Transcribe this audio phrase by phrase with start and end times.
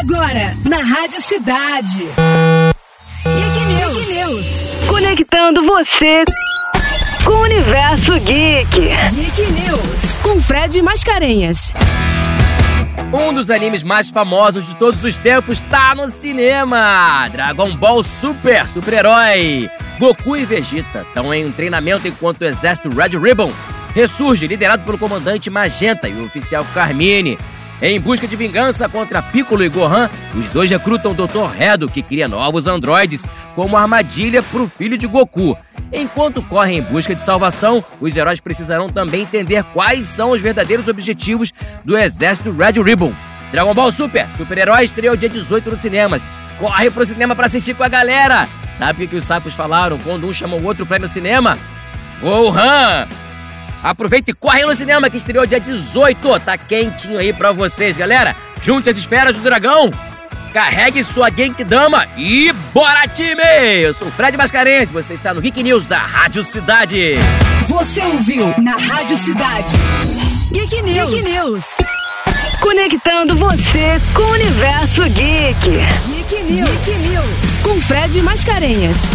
[0.00, 1.98] Agora, na Rádio Cidade.
[3.24, 3.96] Geek News.
[3.96, 4.84] Geek News.
[4.88, 6.24] Conectando você
[7.24, 8.88] com o universo geek.
[9.12, 10.18] Geek News.
[10.22, 11.72] Com Fred Mascarenhas.
[13.12, 17.28] Um dos animes mais famosos de todos os tempos está no cinema!
[17.28, 19.70] Dragon Ball Super, super-herói!
[20.00, 23.50] Goku e Vegeta estão em um treinamento enquanto o exército Red Ribbon
[23.94, 27.38] ressurge, liderado pelo comandante Magenta e o oficial Carmine.
[27.86, 31.44] Em busca de vingança contra Piccolo e Gohan, os dois recrutam o Dr.
[31.54, 35.54] Redo, que cria novos androides como armadilha para o filho de Goku.
[35.92, 40.88] Enquanto correm em busca de salvação, os heróis precisarão também entender quais são os verdadeiros
[40.88, 41.52] objetivos
[41.84, 43.12] do exército Red Ribbon.
[43.52, 46.26] Dragon Ball Super, super-herói estreou dia 18 nos cinemas.
[46.58, 48.48] Corre pro cinema para assistir com a galera.
[48.66, 51.58] Sabe o que os sapos falaram quando um chamou o outro pra ir no cinema?
[52.22, 53.06] Gohan!
[53.84, 56.40] Aproveita e corre no cinema que estreou dia 18.
[56.40, 58.34] Tá quentinho aí pra vocês, galera.
[58.62, 59.92] Junte as esferas do dragão.
[60.54, 63.42] Carregue sua Genkidama e bora time!
[63.82, 67.14] Eu sou o Fred Mascarenhas, você está no Geek News da Rádio Cidade.
[67.68, 69.74] Você ouviu na Rádio Cidade.
[70.52, 71.12] Geek News.
[71.12, 71.64] Geek News.
[72.60, 75.70] Conectando você com o universo geek.
[76.06, 76.70] Geek News.
[76.70, 77.62] Geek News.
[77.62, 79.10] Com Fred Mascarenhas.